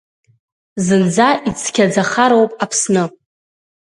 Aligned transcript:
Зынӡа 0.85 1.29
ицқьаӡахароуп 1.49 2.51
Аԥсны. 2.63 3.03